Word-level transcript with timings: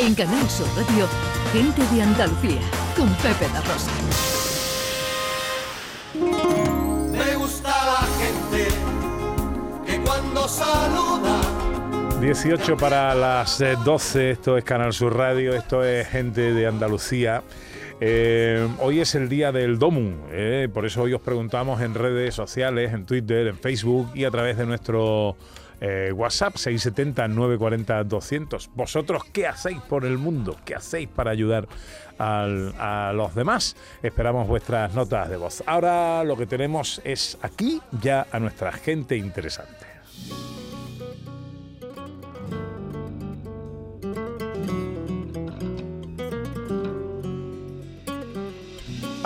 En 0.00 0.14
Canal 0.14 0.48
Sur 0.48 0.68
Radio, 0.76 1.08
Gente 1.52 1.82
de 1.92 2.02
Andalucía, 2.02 2.60
con 2.96 3.08
Pepe 3.16 3.48
La 3.52 3.60
Rosa. 3.62 3.90
Me 7.10 7.34
gusta 7.34 7.68
la 7.68 8.06
gente 8.16 8.68
que 9.84 10.00
cuando 10.00 10.46
saluda 10.46 11.40
18 12.20 12.76
para 12.76 13.12
las 13.14 13.58
12, 13.84 14.30
esto 14.30 14.56
es 14.56 14.64
Canal 14.64 14.92
Sur 14.92 15.16
Radio, 15.16 15.54
esto 15.54 15.84
es 15.84 16.06
Gente 16.08 16.52
de 16.52 16.66
Andalucía. 16.68 17.42
Eh, 18.00 18.68
hoy 18.78 19.00
es 19.00 19.16
el 19.16 19.28
día 19.28 19.50
del 19.50 19.80
DOMU, 19.80 20.28
eh, 20.30 20.68
por 20.72 20.86
eso 20.86 21.02
hoy 21.02 21.14
os 21.14 21.20
preguntamos 21.20 21.80
en 21.80 21.94
redes 21.94 22.32
sociales, 22.32 22.92
en 22.92 23.06
Twitter, 23.06 23.48
en 23.48 23.58
Facebook 23.58 24.08
y 24.14 24.22
a 24.24 24.30
través 24.30 24.56
de 24.56 24.66
nuestro 24.66 25.36
eh, 25.80 26.12
WhatsApp 26.14 26.54
670-940-200. 26.54 28.68
¿Vosotros 28.76 29.24
qué 29.32 29.48
hacéis 29.48 29.80
por 29.80 30.04
el 30.04 30.16
mundo? 30.16 30.56
¿Qué 30.64 30.76
hacéis 30.76 31.08
para 31.08 31.32
ayudar 31.32 31.66
a 32.20 33.12
los 33.14 33.34
demás? 33.34 33.74
Esperamos 34.02 34.46
vuestras 34.46 34.94
notas 34.94 35.28
de 35.28 35.36
voz. 35.36 35.64
Ahora 35.66 36.22
lo 36.22 36.36
que 36.36 36.46
tenemos 36.46 37.02
es 37.04 37.36
aquí 37.42 37.82
ya 38.00 38.28
a 38.30 38.38
nuestra 38.38 38.70
gente 38.70 39.16
interesante. 39.16 39.88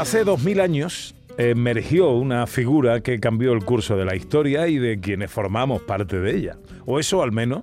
Hace 0.03 0.25
dos 0.25 0.43
mil 0.43 0.61
años 0.61 1.15
emergió 1.39 2.11
una 2.11 2.49
figura 2.49 3.03
que 3.03 3.21
cambió 3.21 3.53
el 3.53 3.65
curso 3.65 3.97
de 3.97 4.05
la 4.05 4.17
historia 4.17 4.67
y 4.67 4.77
de 4.77 4.99
quienes 4.99 5.31
formamos 5.31 5.81
parte 5.83 6.19
de 6.19 6.37
ella. 6.37 6.57
O 6.87 6.99
eso 6.99 7.23
al 7.23 7.31
menos 7.31 7.63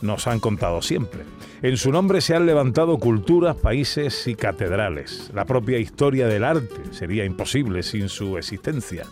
nos 0.00 0.26
han 0.26 0.40
contado 0.40 0.80
siempre. 0.80 1.24
En 1.60 1.76
su 1.76 1.92
nombre 1.92 2.22
se 2.22 2.34
han 2.34 2.46
levantado 2.46 2.96
culturas, 2.96 3.56
países 3.56 4.26
y 4.26 4.34
catedrales. 4.34 5.30
La 5.34 5.44
propia 5.44 5.76
historia 5.76 6.26
del 6.26 6.44
arte 6.44 6.80
sería 6.92 7.26
imposible 7.26 7.82
sin 7.82 8.08
su 8.08 8.38
existencia. 8.38 9.04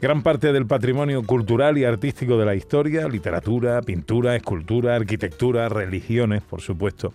Gran 0.00 0.22
parte 0.22 0.52
del 0.52 0.66
patrimonio 0.66 1.24
cultural 1.24 1.78
y 1.78 1.84
artístico 1.84 2.38
de 2.38 2.46
la 2.46 2.54
historia, 2.54 3.08
literatura, 3.08 3.82
pintura, 3.82 4.36
escultura, 4.36 4.94
arquitectura, 4.94 5.68
religiones, 5.68 6.42
por 6.42 6.60
supuesto, 6.60 7.12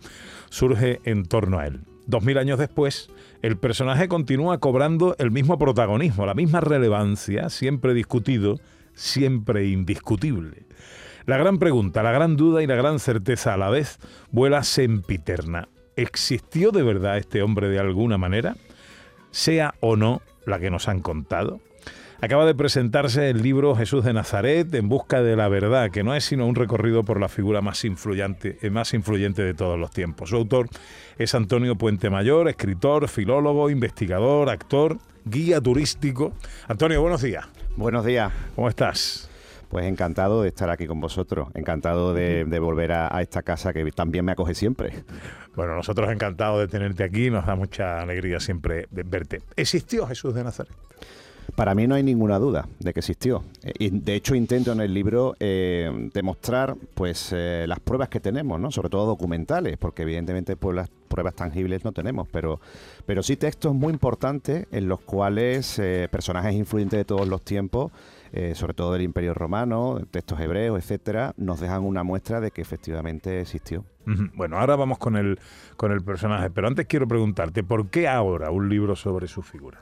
surge 0.49 0.99
en 1.05 1.23
torno 1.23 1.59
a 1.59 1.67
él. 1.67 1.79
Dos 2.09 2.23
mil 2.23 2.39
años 2.39 2.57
después, 2.57 3.11
el 3.43 3.59
personaje 3.59 4.07
continúa 4.07 4.57
cobrando 4.57 5.15
el 5.19 5.29
mismo 5.29 5.59
protagonismo, 5.59 6.25
la 6.25 6.33
misma 6.33 6.59
relevancia, 6.59 7.49
siempre 7.49 7.93
discutido, 7.93 8.59
siempre 8.95 9.67
indiscutible. 9.67 10.65
La 11.27 11.37
gran 11.37 11.59
pregunta, 11.59 12.01
la 12.01 12.11
gran 12.11 12.35
duda 12.35 12.63
y 12.63 12.65
la 12.65 12.73
gran 12.73 12.97
certeza 12.97 13.53
a 13.53 13.57
la 13.57 13.69
vez 13.69 13.99
vuela 14.31 14.63
sempiterna. 14.63 15.69
¿Existió 15.95 16.71
de 16.71 16.81
verdad 16.81 17.19
este 17.19 17.43
hombre 17.43 17.69
de 17.69 17.77
alguna 17.77 18.17
manera? 18.17 18.55
Sea 19.29 19.75
o 19.79 19.95
no 19.95 20.23
la 20.47 20.57
que 20.57 20.71
nos 20.71 20.87
han 20.87 21.01
contado. 21.01 21.59
Acaba 22.21 22.45
de 22.45 22.53
presentarse 22.53 23.29
el 23.29 23.41
libro 23.41 23.77
Jesús 23.77 24.03
de 24.03 24.11
Nazaret 24.11 24.73
en 24.75 24.89
busca 24.89 25.21
de 25.21 25.37
la 25.37 25.47
verdad, 25.47 25.89
que 25.89 26.03
no 26.03 26.13
es 26.13 26.25
sino 26.25 26.45
un 26.47 26.55
recorrido 26.55 27.03
por 27.03 27.17
la 27.17 27.29
figura 27.29 27.61
más 27.61 27.85
influyente, 27.85 28.57
eh, 28.61 28.69
más 28.69 28.93
influyente 28.93 29.41
de 29.41 29.53
todos 29.53 29.79
los 29.79 29.91
tiempos. 29.91 30.31
Su 30.31 30.35
autor 30.35 30.67
es 31.17 31.33
Antonio 31.33 31.77
Puente 31.77 32.09
Mayor, 32.09 32.49
escritor, 32.49 33.07
filólogo, 33.07 33.69
investigador, 33.69 34.49
actor, 34.49 34.97
guía 35.23 35.61
turístico. 35.61 36.33
Antonio, 36.67 37.01
buenos 37.01 37.21
días. 37.21 37.47
Buenos 37.77 38.03
días. 38.03 38.33
¿Cómo 38.53 38.67
estás? 38.67 39.29
Pues 39.69 39.85
encantado 39.85 40.41
de 40.41 40.49
estar 40.49 40.69
aquí 40.69 40.87
con 40.87 40.99
vosotros, 40.99 41.47
encantado 41.53 42.13
de, 42.13 42.43
volver 42.59 42.91
a, 42.91 43.15
a, 43.15 43.21
esta 43.21 43.43
casa 43.43 43.71
que 43.71 43.89
también 43.93 44.25
me 44.25 44.33
acoge 44.33 44.55
siempre. 44.55 45.05
Bueno, 45.55 45.73
nosotros 45.73 46.11
encantados 46.11 46.59
de 46.59 46.67
tenerte 46.67 47.05
aquí, 47.05 47.29
nos 47.29 47.45
da 47.45 47.55
mucha 47.55 48.01
alegría 48.01 48.41
siempre 48.41 48.87
verte. 48.91 49.41
¿Existió 49.55 50.05
Jesús 50.05 50.33
de 50.33 50.43
Nazaret? 50.43 50.73
Para 51.55 51.75
mí 51.75 51.87
no 51.87 51.95
hay 51.95 52.03
ninguna 52.03 52.39
duda 52.39 52.67
de 52.79 52.93
que 52.93 52.99
existió. 52.99 53.43
Eh, 53.63 53.89
de 53.91 54.15
hecho, 54.15 54.35
intento 54.35 54.71
en 54.71 54.81
el 54.81 54.93
libro 54.93 55.35
eh, 55.39 56.09
demostrar 56.13 56.75
pues, 56.93 57.33
eh, 57.35 57.65
las 57.67 57.79
pruebas 57.79 58.09
que 58.09 58.19
tenemos, 58.19 58.59
¿no? 58.59 58.71
sobre 58.71 58.89
todo 58.89 59.05
documentales, 59.05 59.77
porque 59.77 60.03
evidentemente 60.03 60.55
pues, 60.55 60.75
las 60.75 60.89
pruebas 61.07 61.35
tangibles 61.35 61.83
no 61.83 61.91
tenemos, 61.91 62.27
pero, 62.31 62.59
pero 63.05 63.23
sí 63.23 63.35
textos 63.35 63.73
muy 63.73 63.93
importantes 63.93 64.67
en 64.71 64.87
los 64.87 64.99
cuales 65.01 65.81
personajes 66.11 66.53
influyentes 66.53 66.99
de 66.99 67.05
todos 67.05 67.27
los 67.27 67.41
tiempos, 67.41 67.91
sobre 68.53 68.75
todo 68.75 68.93
del 68.93 69.01
Imperio 69.01 69.33
Romano, 69.33 69.99
textos 70.11 70.39
hebreos, 70.39 70.77
etcétera, 70.77 71.33
nos 71.35 71.59
dejan 71.59 71.83
una 71.83 72.03
muestra 72.03 72.39
de 72.41 72.51
que 72.51 72.61
efectivamente 72.61 73.41
existió. 73.41 73.85
Bueno, 74.35 74.59
ahora 74.59 74.75
vamos 74.75 74.99
con 74.99 75.17
el, 75.17 75.39
con 75.77 75.91
el 75.91 76.03
personaje, 76.03 76.51
pero 76.51 76.67
antes 76.67 76.85
quiero 76.85 77.07
preguntarte, 77.07 77.63
¿por 77.63 77.89
qué 77.89 78.07
ahora 78.07 78.51
un 78.51 78.69
libro 78.69 78.95
sobre 78.95 79.27
su 79.27 79.41
figura? 79.41 79.81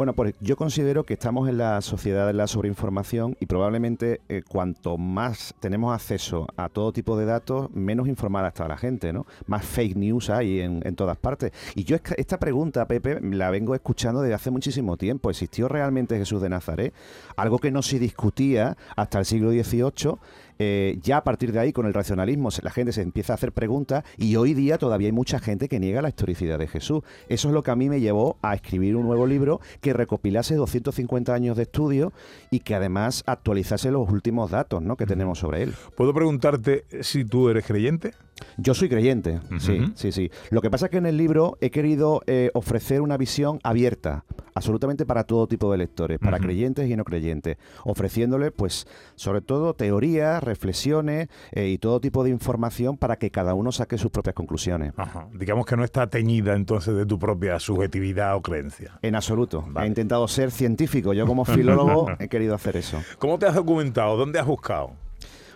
Bueno, 0.00 0.14
pues 0.14 0.34
yo 0.40 0.56
considero 0.56 1.04
que 1.04 1.12
estamos 1.12 1.46
en 1.46 1.58
la 1.58 1.78
sociedad 1.82 2.26
de 2.26 2.32
la 2.32 2.46
sobreinformación 2.46 3.36
y 3.38 3.44
probablemente 3.44 4.22
eh, 4.30 4.40
cuanto 4.48 4.96
más 4.96 5.54
tenemos 5.60 5.94
acceso 5.94 6.46
a 6.56 6.70
todo 6.70 6.90
tipo 6.90 7.18
de 7.18 7.26
datos, 7.26 7.70
menos 7.72 8.08
informada 8.08 8.48
está 8.48 8.66
la 8.66 8.78
gente, 8.78 9.12
¿no? 9.12 9.26
Más 9.46 9.62
fake 9.62 9.96
news 9.96 10.30
hay 10.30 10.60
en, 10.60 10.96
todas 10.96 11.18
partes. 11.18 11.52
Y 11.74 11.84
yo 11.84 11.98
esta 12.16 12.38
pregunta, 12.38 12.86
Pepe, 12.86 13.20
la 13.20 13.50
vengo 13.50 13.74
escuchando 13.74 14.22
desde 14.22 14.36
hace 14.36 14.50
muchísimo 14.50 14.96
tiempo. 14.96 15.28
¿Existió 15.28 15.68
realmente 15.68 16.16
Jesús 16.16 16.40
de 16.40 16.48
Nazaret? 16.48 16.94
Algo 17.36 17.58
que 17.58 17.70
no 17.70 17.82
se 17.82 17.98
discutía 17.98 18.78
hasta 18.96 19.18
el 19.18 19.26
siglo 19.26 19.50
XVIII 19.50 20.16
eh, 20.62 20.98
ya 21.00 21.16
a 21.16 21.24
partir 21.24 21.52
de 21.52 21.58
ahí, 21.58 21.72
con 21.72 21.86
el 21.86 21.94
racionalismo, 21.94 22.50
la 22.62 22.70
gente 22.70 22.92
se 22.92 23.00
empieza 23.00 23.32
a 23.32 23.36
hacer 23.36 23.52
preguntas 23.52 24.04
y 24.18 24.36
hoy 24.36 24.52
día 24.52 24.76
todavía 24.76 25.08
hay 25.08 25.12
mucha 25.12 25.38
gente 25.38 25.70
que 25.70 25.80
niega 25.80 26.02
la 26.02 26.10
historicidad 26.10 26.58
de 26.58 26.68
Jesús. 26.68 27.02
Eso 27.30 27.48
es 27.48 27.54
lo 27.54 27.62
que 27.62 27.70
a 27.70 27.76
mí 27.76 27.88
me 27.88 27.98
llevó 27.98 28.36
a 28.42 28.54
escribir 28.54 28.94
un 28.94 29.06
nuevo 29.06 29.26
libro 29.26 29.62
que 29.80 29.94
recopilase 29.94 30.56
250 30.56 31.32
años 31.32 31.56
de 31.56 31.62
estudio 31.62 32.12
y 32.50 32.60
que 32.60 32.74
además 32.74 33.22
actualizase 33.24 33.90
los 33.90 34.10
últimos 34.10 34.50
datos 34.50 34.82
¿no? 34.82 34.98
que 34.98 35.06
tenemos 35.06 35.38
sobre 35.38 35.62
él. 35.62 35.74
¿Puedo 35.96 36.12
preguntarte 36.12 36.84
si 37.00 37.24
tú 37.24 37.48
eres 37.48 37.64
creyente? 37.64 38.12
Yo 38.58 38.74
soy 38.74 38.90
creyente, 38.90 39.40
sí, 39.58 39.92
sí, 39.94 40.12
sí. 40.12 40.30
Lo 40.50 40.60
que 40.60 40.70
pasa 40.70 40.86
es 40.86 40.90
que 40.90 40.98
en 40.98 41.06
el 41.06 41.16
libro 41.16 41.56
he 41.60 41.70
querido 41.70 42.22
eh, 42.26 42.50
ofrecer 42.54 43.00
una 43.00 43.16
visión 43.16 43.60
abierta, 43.62 44.24
absolutamente 44.54 45.06
para 45.06 45.24
todo 45.24 45.46
tipo 45.46 45.70
de 45.72 45.78
lectores, 45.78 46.18
para 46.18 46.38
creyentes 46.38 46.88
y 46.88 46.96
no 46.96 47.04
creyentes, 47.04 47.56
ofreciéndole, 47.84 48.50
pues, 48.50 48.86
sobre 49.14 49.40
todo 49.40 49.74
teorías, 49.74 50.42
reflexiones 50.42 51.28
eh, 51.52 51.68
y 51.68 51.78
todo 51.78 52.00
tipo 52.00 52.24
de 52.24 52.30
información 52.30 52.96
para 52.96 53.16
que 53.16 53.30
cada 53.30 53.54
uno 53.54 53.72
saque 53.72 53.98
sus 53.98 54.10
propias 54.10 54.34
conclusiones. 54.34 54.92
Digamos 55.32 55.66
que 55.66 55.76
no 55.76 55.84
está 55.84 56.08
teñida 56.08 56.54
entonces 56.54 56.94
de 56.94 57.06
tu 57.06 57.18
propia 57.18 57.58
subjetividad 57.58 58.36
o 58.36 58.42
creencia. 58.42 58.98
En 59.02 59.14
absoluto. 59.14 59.64
He 59.80 59.86
intentado 59.86 60.26
ser 60.28 60.50
científico. 60.50 61.12
Yo 61.12 61.26
como 61.26 61.44
filólogo 61.44 62.06
he 62.18 62.28
querido 62.28 62.54
hacer 62.54 62.76
eso. 62.76 63.02
¿Cómo 63.18 63.38
te 63.38 63.46
has 63.46 63.54
documentado? 63.54 64.16
¿Dónde 64.16 64.38
has 64.38 64.46
buscado? 64.46 64.92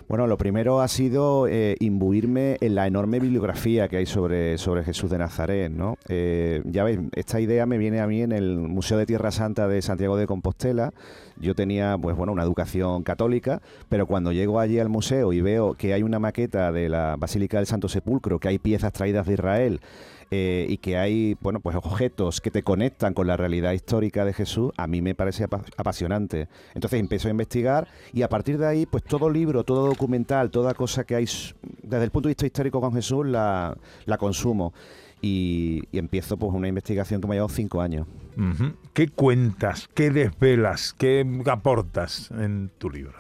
Bueno, 0.07 0.27
lo 0.27 0.37
primero 0.37 0.83
ha 0.83 0.89
sido 0.89 1.49
eh, 1.49 1.77
imbuirme 1.81 2.59
en 2.61 2.75
la 2.75 2.87
enorme 2.87 3.21
bibliografía 3.21 3.89
que 3.89 3.97
hay 3.97 4.07
sobre, 4.07 4.59
sobre 4.59 4.85
Jesús 4.85 5.11
de 5.11 5.17
Nazaret, 5.17 5.73
¿no? 5.73 5.97
Eh, 6.09 6.63
ya 6.67 6.85
veis, 6.85 7.01
esta 7.15 7.41
idea 7.41 7.65
me 7.65 7.79
viene 7.79 8.01
a 8.01 8.07
mí 8.07 8.21
en 8.21 8.33
el 8.33 8.59
Museo 8.59 8.99
de 8.99 9.07
Tierra 9.07 9.31
Santa 9.31 9.67
de 9.67 9.81
Santiago 9.81 10.19
de 10.19 10.27
Compostela. 10.27 10.93
Yo 11.41 11.55
tenía, 11.55 11.97
pues 11.97 12.15
bueno, 12.17 12.33
una 12.35 12.43
educación 12.43 13.03
católica, 13.03 13.63
pero 13.89 14.07
cuando 14.07 14.31
llego 14.31 14.61
allí 14.61 14.79
al 14.79 14.91
museo 14.91 15.33
y 15.33 15.41
veo 15.41 15.73
que 15.73 15.95
hay 15.95 16.03
una 16.03 16.19
maqueta 16.19 16.71
de 16.71 16.91
la 16.91 17.17
Basílica 17.19 17.57
del 17.57 17.67
Santo 17.67 17.89
Sepulcro, 17.89 18.39
que 18.39 18.49
hay 18.49 18.59
piezas 18.59 18.93
traídas 18.93 19.27
de 19.27 19.33
Israel, 19.33 19.81
eh, 20.31 20.67
y 20.69 20.79
que 20.79 20.97
hay 20.97 21.37
bueno 21.41 21.61
pues 21.61 21.77
objetos 21.77 22.41
que 22.41 22.51
te 22.51 22.62
conectan 22.62 23.15
con 23.15 23.27
la 23.27 23.37
realidad 23.37 23.73
histórica 23.73 24.25
de 24.25 24.33
Jesús, 24.33 24.73
a 24.77 24.87
mí 24.87 25.03
me 25.03 25.15
parece 25.15 25.45
apasionante. 25.77 26.49
Entonces 26.75 27.01
empiezo 27.01 27.29
a 27.29 27.31
investigar 27.31 27.89
y 28.12 28.23
a 28.23 28.29
partir 28.29 28.59
de 28.59 28.67
ahí, 28.67 28.87
pues 28.87 29.05
todo 29.05 29.31
libro, 29.31 29.65
todo 29.65 29.87
documental, 29.87 30.51
toda 30.51 30.75
cosa 30.75 31.05
que 31.05 31.15
hay 31.15 31.27
desde 31.82 32.05
el 32.05 32.11
punto 32.11 32.29
de 32.29 32.31
vista 32.31 32.47
histórico 32.47 32.81
con 32.81 32.93
Jesús, 32.93 33.26
la, 33.26 33.76
consumo. 34.19 34.73
Y, 35.21 35.82
empiezo 35.93 36.37
pues 36.37 36.53
una 36.53 36.69
investigación 36.69 37.21
que 37.21 37.26
me 37.26 37.35
ha 37.35 37.37
llevado 37.37 37.49
cinco 37.49 37.81
años. 37.81 38.06
¿Qué 38.93 39.09
cuentas, 39.09 39.88
qué 39.94 40.11
desvelas, 40.11 40.93
qué 40.93 41.26
aportas 41.47 42.31
en 42.31 42.71
tu 42.79 42.91
libro? 42.91 43.15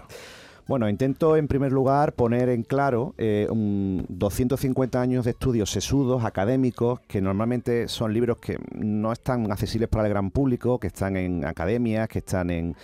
Bueno, 0.66 0.88
intento 0.88 1.36
en 1.36 1.46
primer 1.46 1.72
lugar 1.72 2.14
poner 2.14 2.48
en 2.48 2.62
claro 2.62 3.14
eh, 3.18 3.46
250 3.50 4.98
años 4.98 5.26
de 5.26 5.32
estudios 5.32 5.70
sesudos, 5.70 6.24
académicos, 6.24 7.00
que 7.00 7.20
normalmente 7.20 7.86
son 7.86 8.14
libros 8.14 8.38
que 8.38 8.56
no 8.74 9.12
están 9.12 9.52
accesibles 9.52 9.90
para 9.90 10.06
el 10.06 10.10
gran 10.10 10.30
público, 10.30 10.80
que 10.80 10.86
están 10.86 11.18
en 11.18 11.44
academias, 11.44 12.08
que 12.08 12.20
están 12.20 12.48
en, 12.48 12.74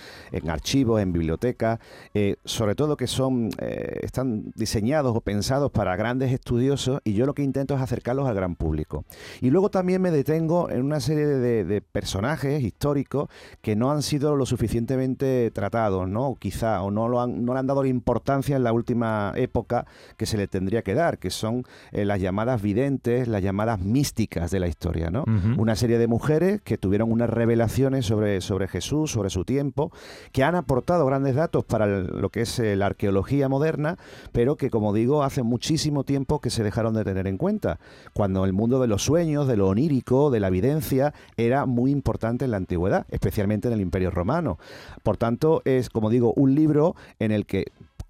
archivos, 0.47 1.01
en 1.01 1.15
bibliotecas, 1.15 1.79
eh, 2.13 2.37
sobre 2.45 2.75
todo 2.75 2.99
que 2.99 3.07
son 3.07 3.49
eh, 3.59 4.01
están 4.03 4.53
diseñados 4.57 5.17
o 5.17 5.23
pensados 5.23 5.71
para 5.71 5.97
grandes 5.97 6.33
estudiosos 6.33 7.01
y 7.03 7.15
yo 7.15 7.25
lo 7.25 7.33
que 7.33 7.43
intento 7.43 7.75
es 7.75 7.81
acercarlos 7.81 8.29
al 8.29 8.35
gran 8.35 8.57
público. 8.57 9.07
Y 9.41 9.49
luego 9.49 9.71
también 9.71 10.03
me 10.03 10.11
detengo 10.11 10.69
en 10.69 10.85
una 10.85 11.01
serie 11.01 11.25
de, 11.25 11.65
de 11.65 11.81
personajes 11.81 12.63
históricos 12.63 13.31
que 13.63 13.75
no 13.75 13.91
han 13.91 14.03
sido 14.03 14.37
lo 14.37 14.45
suficientemente 14.45 15.51
tratados, 15.51 16.07
¿no? 16.07 16.37
Quizá, 16.39 16.83
o 16.83 16.91
no 16.91 17.09
lo 17.09 17.23
han, 17.23 17.43
no 17.47 17.55
lo 17.55 17.59
han 17.59 17.70
dado 17.71 17.83
la 17.83 17.89
importancia 17.89 18.57
en 18.57 18.65
la 18.65 18.73
última 18.73 19.33
época 19.37 19.87
que 20.17 20.27
se 20.27 20.37
le 20.37 20.49
tendría 20.49 20.83
que 20.83 20.95
dar, 20.95 21.19
que 21.19 21.31
son 21.31 21.65
eh, 21.93 22.05
las 22.05 22.21
llamadas 22.21 22.61
videntes, 22.61 23.29
las 23.29 23.43
llamadas 23.43 23.81
místicas 23.81 24.51
de 24.51 24.61
la 24.61 24.69
historia, 24.69 25.11
¿no? 25.11 25.25
Una 25.57 25.77
serie 25.77 25.99
de 25.99 26.07
mujeres 26.07 26.61
que 26.63 26.79
tuvieron 26.79 27.11
unas 27.13 27.31
revelaciones 27.31 28.07
sobre, 28.07 28.41
sobre 28.41 28.69
Jesús, 28.69 29.13
sobre 29.13 29.31
su 29.31 29.45
tiempo, 29.45 29.93
que 30.33 30.43
han 30.45 30.55
aportado 30.55 31.07
grandes 31.07 31.35
datos 31.35 31.65
para 31.65 31.87
lo 31.87 32.29
que 32.31 32.43
es 32.43 32.59
eh, 32.59 32.77
la 32.77 32.87
arqueología 32.87 33.49
moderna, 33.49 33.97
pero 34.33 34.57
que, 34.57 34.71
como 34.71 34.93
digo, 34.93 35.23
hace 35.23 35.43
muchísimo 35.43 36.05
tiempo 36.05 36.41
que 36.41 36.51
se 36.51 36.63
dejaron 36.63 36.95
de 36.95 37.05
tener 37.05 37.27
en 37.27 37.37
cuenta, 37.37 37.79
cuando 38.13 38.45
el 38.45 38.53
mundo 38.53 38.81
de 38.81 38.89
los 38.89 39.05
sueños, 39.05 39.47
de 39.47 39.57
lo 39.57 39.69
onírico, 39.69 40.31
de 40.31 40.41
la 40.41 40.49
evidencia, 40.49 41.15
era 41.37 41.67
muy 41.67 41.91
importante 41.91 42.45
en 42.45 42.51
la 42.51 42.57
antigüedad, 42.57 43.07
especialmente 43.11 43.69
en 43.69 43.75
el 43.75 43.81
Imperio 43.81 44.11
Romano. 44.11 44.59
Por 45.03 45.17
tanto, 45.17 45.63
es, 45.65 45.91
como 45.91 46.11
digo, 46.11 46.33
un 46.35 46.55
libro 46.55 46.97
en 47.19 47.33
el 47.33 47.47
que 47.47 47.60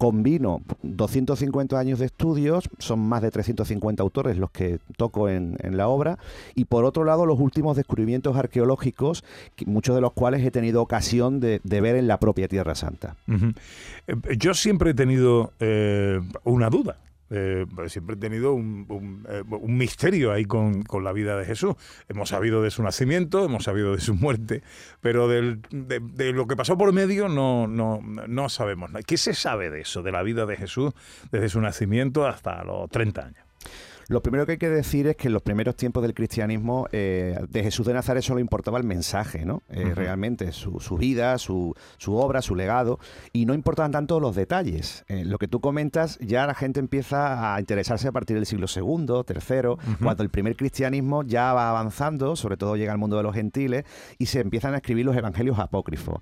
combino 0.01 0.63
250 0.81 1.77
años 1.77 1.99
de 1.99 2.07
estudios, 2.07 2.67
son 2.79 3.01
más 3.01 3.21
de 3.21 3.29
350 3.29 4.01
autores 4.01 4.35
los 4.35 4.49
que 4.49 4.79
toco 4.97 5.29
en, 5.29 5.55
la 5.61 5.89
obra, 5.89 6.17
y 6.55 6.65
por 6.65 6.85
otro 6.85 7.03
lado 7.03 7.27
los 7.27 7.39
últimos 7.39 7.77
descubrimientos 7.77 8.35
arqueológicos, 8.35 9.23
muchos 9.67 9.93
de 9.93 10.01
los 10.01 10.13
cuales 10.13 10.43
he 10.43 10.49
tenido 10.49 10.81
ocasión 10.81 11.39
de, 11.39 11.61
ver 11.63 11.95
en 11.95 12.07
la 12.07 12.19
propia 12.19 12.47
Tierra 12.47 12.73
Santa. 12.73 13.15
Eh, 14.07 14.15
yo 14.39 14.55
siempre 14.55 14.89
he 14.89 14.93
tenido 14.95 15.53
eh, 15.59 16.19
una 16.45 16.71
duda 16.71 16.97
eh, 17.31 17.65
siempre 17.87 18.15
he 18.15 18.19
tenido 18.19 18.53
un, 18.53 19.25
eh, 19.29 19.43
misterio 19.63 20.33
ahí 20.33 20.45
con, 20.45 20.83
la 21.01 21.13
vida 21.13 21.37
de 21.37 21.45
Jesús. 21.45 21.75
Hemos 22.09 22.29
sabido 22.29 22.61
de 22.61 22.71
su 22.71 22.83
nacimiento, 22.83 23.45
hemos 23.45 23.63
sabido 23.63 23.95
de 23.95 24.01
su 24.01 24.13
muerte, 24.13 24.61
pero 24.99 25.27
de, 25.27 25.57
lo 26.33 26.47
que 26.47 26.55
pasó 26.55 26.77
por 26.77 26.91
medio 26.93 27.29
no, 27.29 27.67
no, 27.67 28.01
no 28.01 28.49
sabemos. 28.49 28.91
¿Qué 29.07 29.17
se 29.17 29.33
sabe 29.33 29.69
de 29.69 29.81
eso, 29.81 30.03
de 30.03 30.11
la 30.11 30.23
vida 30.23 30.45
de 30.45 30.57
Jesús 30.57 30.93
desde 31.31 31.49
su 31.49 31.61
nacimiento 31.61 32.27
hasta 32.27 32.63
los 32.63 32.89
30 32.89 33.21
años? 33.21 33.45
Lo 34.11 34.21
primero 34.21 34.45
que 34.45 34.51
hay 34.51 34.57
que 34.57 34.67
decir 34.67 35.07
es 35.07 35.15
que 35.15 35.29
en 35.29 35.33
los 35.33 35.41
primeros 35.41 35.77
tiempos 35.77 36.03
del 36.03 36.13
cristianismo 36.13 36.85
eh, 36.91 37.39
de 37.47 37.63
Jesús 37.63 37.87
de 37.87 37.93
Nazaret 37.93 38.21
solo 38.21 38.41
importaba 38.41 38.77
el 38.77 38.83
mensaje, 38.83 39.45
¿no? 39.45 39.63
Eh, 39.69 39.93
realmente, 39.95 40.51
su, 40.51 40.97
vida, 40.97 41.37
su, 41.37 41.73
obra, 42.07 42.41
su 42.41 42.53
legado, 42.53 42.99
y 43.31 43.45
no 43.45 43.53
importaban 43.53 43.93
tanto 43.93 44.19
los 44.19 44.35
detalles. 44.35 45.05
Eh, 45.07 45.23
lo 45.23 45.37
que 45.37 45.47
tú 45.47 45.61
comentas, 45.61 46.19
ya 46.19 46.45
la 46.45 46.55
gente 46.55 46.81
empieza 46.81 47.55
a 47.55 47.59
interesarse 47.61 48.09
a 48.09 48.11
partir 48.11 48.35
del 48.35 48.45
siglo 48.45 48.67
II, 48.67 49.23
III, 49.29 49.95
cuando 50.03 50.23
el 50.23 50.29
primer 50.29 50.57
cristianismo 50.57 51.23
ya 51.23 51.53
va 51.53 51.69
avanzando, 51.69 52.35
sobre 52.35 52.57
todo 52.57 52.75
llega 52.75 52.91
al 52.91 52.97
mundo 52.97 53.15
de 53.15 53.23
los 53.23 53.33
gentiles, 53.33 53.85
y 54.17 54.25
se 54.25 54.41
empiezan 54.41 54.73
a 54.73 54.77
escribir 54.79 55.05
los 55.05 55.15
evangelios 55.15 55.57
apócrifos. 55.57 56.19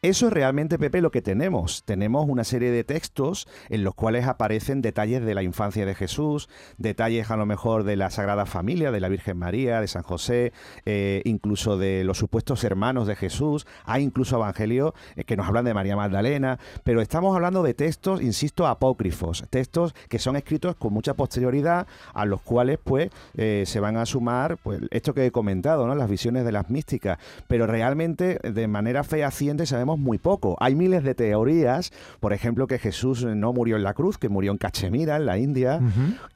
Eso 0.00 0.26
es 0.26 0.32
realmente, 0.32 0.80
Pepe, 0.80 1.00
lo 1.00 1.12
que 1.12 1.22
tenemos. 1.22 1.84
Tenemos 1.84 2.28
una 2.28 2.42
serie 2.42 2.72
de 2.72 2.82
textos 2.82 3.46
en 3.68 3.84
los 3.84 3.94
cuales 3.94 4.26
aparecen 4.26 4.82
detalles 4.82 5.24
de 5.24 5.32
la 5.32 5.44
infancia 5.44 5.86
de 5.86 5.94
Jesús, 5.94 6.48
detalles 6.76 7.30
a 7.32 7.36
lo 7.36 7.46
mejor 7.46 7.84
de 7.84 7.96
la 7.96 8.10
Sagrada 8.10 8.46
Familia, 8.46 8.90
de 8.90 9.00
la 9.00 9.08
Virgen 9.08 9.38
María, 9.38 9.80
de 9.80 9.88
San 9.88 10.02
José, 10.02 10.52
eh, 10.84 11.22
incluso 11.24 11.78
de 11.78 12.04
los 12.04 12.18
supuestos 12.18 12.64
hermanos 12.64 13.06
de 13.06 13.16
Jesús. 13.16 13.66
Hay 13.84 14.02
incluso 14.02 14.36
evangelios 14.36 14.92
eh, 15.16 15.24
que 15.24 15.36
nos 15.36 15.46
hablan 15.46 15.64
de 15.64 15.74
María 15.74 15.96
Magdalena, 15.96 16.58
pero 16.84 17.00
estamos 17.00 17.34
hablando 17.34 17.62
de 17.62 17.74
textos, 17.74 18.22
insisto, 18.22 18.66
apócrifos, 18.66 19.44
textos 19.50 19.94
que 20.08 20.18
son 20.18 20.36
escritos 20.36 20.76
con 20.76 20.92
mucha 20.92 21.14
posterioridad, 21.14 21.86
a 22.14 22.24
los 22.24 22.40
cuales 22.40 22.78
pues 22.82 23.10
eh, 23.36 23.64
se 23.66 23.80
van 23.80 23.96
a 23.96 24.06
sumar 24.06 24.58
pues 24.62 24.80
esto 24.90 25.14
que 25.14 25.26
he 25.26 25.30
comentado, 25.30 25.86
¿no? 25.86 25.94
las 25.94 26.08
visiones 26.08 26.44
de 26.44 26.52
las 26.52 26.70
místicas, 26.70 27.18
pero 27.48 27.66
realmente 27.66 28.38
de 28.42 28.68
manera 28.68 29.04
fehaciente 29.04 29.66
sabemos 29.66 29.98
muy 29.98 30.18
poco. 30.18 30.56
Hay 30.60 30.74
miles 30.74 31.04
de 31.04 31.14
teorías, 31.14 31.92
por 32.20 32.32
ejemplo, 32.32 32.66
que 32.66 32.78
Jesús 32.78 33.24
no 33.24 33.52
murió 33.52 33.76
en 33.76 33.82
la 33.82 33.94
cruz, 33.94 34.18
que 34.18 34.28
murió 34.28 34.52
en 34.52 34.58
Cachemira, 34.58 35.16
en 35.16 35.26
la 35.26 35.38
India, 35.38 35.80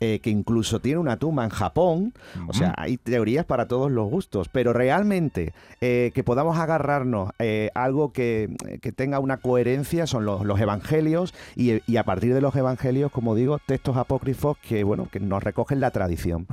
eh, 0.00 0.20
que 0.20 0.30
incluso 0.30 0.80
tiene 0.86 1.00
una 1.00 1.16
tumba 1.16 1.42
en 1.42 1.50
Japón. 1.50 2.14
O 2.46 2.52
sea, 2.52 2.72
hay 2.76 2.96
teorías 2.96 3.44
para 3.44 3.66
todos 3.66 3.90
los 3.90 4.08
gustos, 4.08 4.48
pero 4.48 4.72
realmente 4.72 5.52
eh, 5.80 6.12
que 6.14 6.22
podamos 6.22 6.58
agarrarnos 6.58 7.32
eh, 7.40 7.70
algo 7.74 8.12
que, 8.12 8.54
tenga 8.94 9.18
una 9.18 9.38
coherencia 9.38 10.06
son 10.06 10.24
los, 10.24 10.60
evangelios 10.60 11.34
y, 11.56 11.96
a 11.96 12.04
partir 12.04 12.34
de 12.34 12.40
los 12.40 12.54
evangelios, 12.54 13.10
como 13.10 13.34
digo, 13.34 13.58
textos 13.66 13.96
apócrifos 13.96 14.58
que, 14.58 14.84
bueno, 14.84 15.08
que 15.10 15.18
nos 15.18 15.42
recogen 15.42 15.80
la 15.80 15.90
tradición. 15.90 16.46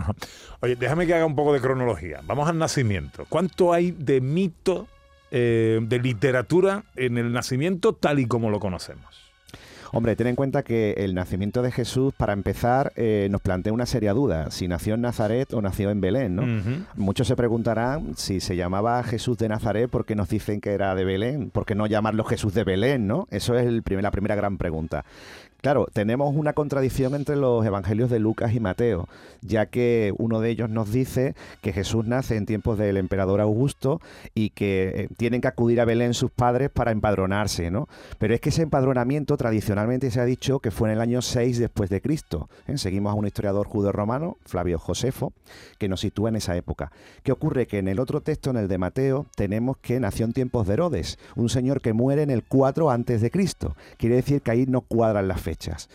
Oye, 0.61 0.75
déjame 0.77 1.05
que 1.05 1.13
haga 1.13 1.27
un 1.27 1.35
poco 1.35 1.53
de 1.53 1.61
cronología. 1.61 2.21
Vamos 2.25 2.49
al 2.49 2.57
nacimiento. 2.57 3.27
¿Cuánto 3.29 3.71
hay 3.71 3.91
de 3.91 4.19
mito 4.19 4.87
eh, 5.29 5.79
de 5.81 5.99
literatura 5.99 6.85
en 6.95 7.19
el 7.19 7.31
nacimiento 7.31 7.93
tal 7.93 8.17
y 8.17 8.25
como 8.25 8.49
lo 8.49 8.59
conocemos. 8.59 9.22
Hombre, 9.95 10.15
ten 10.15 10.25
en 10.25 10.35
cuenta 10.35 10.63
que 10.63 10.93
el 10.97 11.13
nacimiento 11.13 11.61
de 11.61 11.71
Jesús, 11.71 12.15
para 12.17 12.33
empezar, 12.33 12.91
eh, 12.95 13.27
nos 13.29 13.41
plantea 13.41 13.71
una 13.71 13.85
seria 13.85 14.13
duda, 14.13 14.49
si 14.49 14.67
nació 14.67 14.95
en 14.95 15.01
Nazaret 15.01 15.53
o 15.53 15.61
nació 15.61 15.91
en 15.91 16.01
Belén, 16.01 16.35
¿no? 16.35 16.83
Muchos 16.95 17.27
se 17.27 17.35
preguntarán 17.35 18.15
si 18.17 18.39
se 18.39 18.55
llamaba 18.55 19.03
Jesús 19.03 19.37
de 19.37 19.49
Nazaret 19.49 19.91
porque 19.91 20.15
nos 20.15 20.29
dicen 20.29 20.61
que 20.61 20.71
era 20.71 20.95
de 20.95 21.05
Belén, 21.05 21.51
¿por 21.51 21.67
qué 21.67 21.75
no 21.75 21.85
llamarlo 21.85 22.23
Jesús 22.23 22.55
de 22.55 22.63
Belén, 22.63 23.05
no? 23.05 23.27
Eso 23.29 23.55
es 23.55 23.67
el 23.67 23.83
primer, 23.83 24.01
la 24.01 24.09
primera 24.09 24.33
gran 24.33 24.57
pregunta. 24.57 25.05
Claro, 25.63 25.87
tenemos 25.93 26.35
una 26.35 26.51
contradicción 26.51 27.15
entre 27.15 27.37
los 27.37 27.65
evangelios 27.65 28.09
de 28.09 28.19
Lucas 28.19 28.53
y 28.53 28.59
Mateo, 28.59 29.07
ya 29.41 29.67
que 29.67 30.13
uno 30.17 30.41
de 30.41 30.49
ellos 30.49 30.69
nos 30.69 30.91
dice 30.91 31.35
que 31.61 31.71
Jesús 31.71 32.05
nace 32.05 32.35
en 32.35 32.45
tiempos 32.45 32.77
del 32.77 32.97
emperador 32.97 33.39
Augusto 33.39 34.01
y 34.35 34.49
que 34.49 34.91
eh, 34.93 35.07
tienen 35.15 35.39
que 35.39 35.47
acudir 35.47 35.79
a 35.79 35.85
Belén 35.85 36.15
sus 36.15 36.31
padres 36.31 36.69
para 36.69 36.91
empadronarse, 36.91 37.71
¿no? 37.71 37.87
Pero 38.19 38.33
es 38.33 38.41
que 38.41 38.49
ese 38.49 38.61
empadronamiento 38.61 39.37
tradicionalmente 39.37 40.11
se 40.11 40.19
ha 40.19 40.25
dicho 40.25 40.59
que 40.59 40.69
fue 40.69 40.89
en 40.89 40.95
el 40.95 41.01
año 41.01 41.21
6 41.21 41.59
después 41.59 41.89
de 41.89 42.01
Cristo. 42.01 42.49
¿eh? 42.67 42.77
Seguimos 42.77 43.13
a 43.13 43.15
un 43.15 43.25
historiador 43.25 43.65
judeo-romano, 43.65 44.35
Flavio 44.45 44.77
Josefo, 44.77 45.31
que 45.77 45.87
nos 45.87 46.01
sitúa 46.01 46.27
en 46.27 46.35
esa 46.35 46.57
época. 46.57 46.91
¿Qué 47.23 47.31
ocurre? 47.31 47.67
Que 47.67 47.77
en 47.77 47.87
el 47.87 48.01
otro 48.01 48.19
texto, 48.19 48.49
en 48.49 48.57
el 48.57 48.67
de 48.67 48.77
Mateo, 48.79 49.27
tenemos 49.37 49.77
que 49.77 50.01
nació 50.01 50.25
en 50.25 50.33
tiempos 50.33 50.67
de 50.67 50.73
Herodes, 50.73 51.17
un 51.37 51.47
señor 51.47 51.79
que 51.79 51.93
muere 51.93 52.23
en 52.23 52.31
el 52.31 52.43
4 52.43 52.91
antes 52.91 53.21
de 53.21 53.31
Cristo. 53.31 53.77
Quiere 53.95 54.15
decir 54.15 54.41
que 54.41 54.51
ahí 54.51 54.65
no 54.67 54.81
cuadran 54.81 55.29
las 55.29 55.39
fechas. 55.53 55.89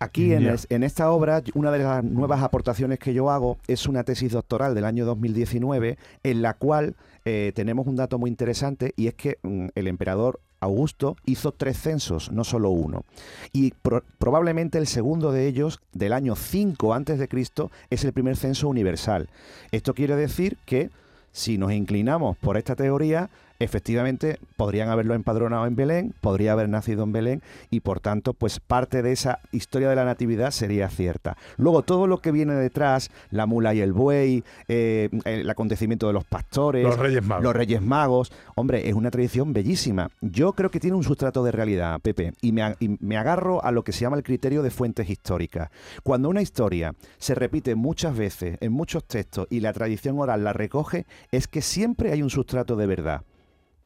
Aquí 0.00 0.32
en, 0.32 0.82
esta 0.82 1.10
obra, 1.10 1.42
una 1.54 1.70
de 1.70 1.78
las 1.78 2.04
nuevas 2.04 2.42
aportaciones 2.42 2.98
que 2.98 3.14
yo 3.14 3.30
hago 3.30 3.58
es 3.68 3.86
una 3.86 4.02
tesis 4.04 4.32
doctoral 4.32 4.74
del 4.74 4.84
año 4.84 5.06
2019 5.06 5.96
en 6.22 6.42
la 6.42 6.54
cual 6.54 6.96
eh, 7.24 7.52
tenemos 7.54 7.86
un 7.86 7.96
dato 7.96 8.18
muy 8.18 8.28
interesante 8.28 8.92
y 8.96 9.06
es 9.06 9.14
que 9.14 9.38
mm, 9.42 9.68
el 9.74 9.86
emperador 9.86 10.40
Augusto 10.60 11.16
hizo 11.26 11.52
tres 11.52 11.78
censos, 11.78 12.32
no 12.32 12.42
solo 12.42 12.70
uno. 12.70 13.04
Y 13.52 13.72
probablemente 14.18 14.78
el 14.78 14.86
segundo 14.86 15.30
de 15.30 15.46
ellos, 15.46 15.80
del 15.92 16.12
año 16.12 16.36
5 16.36 16.92
antes 16.92 17.18
de 17.18 17.28
Cristo, 17.28 17.70
es 17.90 18.04
el 18.04 18.12
primer 18.12 18.36
censo 18.36 18.68
universal. 18.68 19.28
Esto 19.72 19.94
quiere 19.94 20.16
decir 20.16 20.58
que 20.64 20.90
si 21.32 21.58
nos 21.58 21.72
inclinamos 21.72 22.36
por 22.38 22.56
esta 22.56 22.76
teoría, 22.76 23.28
efectivamente 23.58 24.38
podrían 24.56 24.88
haberlo 24.88 25.14
empadronado 25.14 25.66
en 25.66 25.76
Belén, 25.76 26.14
podría 26.20 26.52
haber 26.52 26.68
nacido 26.68 27.04
en 27.04 27.12
Belén 27.12 27.42
y 27.70 27.80
por 27.80 28.00
tanto 28.00 28.34
pues 28.34 28.60
parte 28.60 29.02
de 29.02 29.12
esa 29.12 29.40
historia 29.52 29.88
de 29.88 29.96
la 29.96 30.04
natividad 30.04 30.50
sería 30.50 30.88
cierta. 30.88 31.36
Luego 31.56 31.82
todo 31.82 32.06
lo 32.06 32.18
que 32.18 32.32
viene 32.32 32.54
detrás, 32.54 33.10
la 33.30 33.46
mula 33.46 33.74
y 33.74 33.80
el 33.80 33.92
buey, 33.92 34.44
eh, 34.68 35.08
el 35.24 35.48
acontecimiento 35.48 36.06
de 36.06 36.12
los 36.12 36.24
pastores, 36.24 36.82
los 36.82 36.98
reyes, 36.98 37.24
magos. 37.24 37.44
los 37.44 37.54
reyes 37.54 37.82
magos, 37.82 38.32
hombre, 38.54 38.88
es 38.88 38.94
una 38.94 39.10
tradición 39.10 39.52
bellísima. 39.52 40.10
Yo 40.20 40.52
creo 40.52 40.70
que 40.70 40.80
tiene 40.80 40.96
un 40.96 41.04
sustrato 41.04 41.44
de 41.44 41.52
realidad, 41.52 42.00
Pepe, 42.00 42.32
y 42.40 42.52
me, 42.52 42.74
y 42.80 42.96
me 43.00 43.16
agarro 43.16 43.64
a 43.64 43.70
lo 43.70 43.84
que 43.84 43.92
se 43.92 44.00
llama 44.00 44.16
el 44.16 44.22
criterio 44.22 44.62
de 44.62 44.70
fuentes 44.70 45.08
históricas. 45.08 45.70
Cuando 46.02 46.28
una 46.28 46.42
historia 46.42 46.94
se 47.18 47.34
repite 47.34 47.74
muchas 47.74 48.16
veces 48.16 48.58
en 48.60 48.72
muchos 48.72 49.04
textos 49.04 49.46
y 49.50 49.60
la 49.60 49.72
tradición 49.72 50.18
oral 50.18 50.44
la 50.44 50.52
recoge, 50.52 51.06
es 51.30 51.48
que 51.48 51.62
siempre 51.62 52.12
hay 52.12 52.22
un 52.22 52.30
sustrato 52.30 52.76
de 52.76 52.86
verdad 52.86 53.22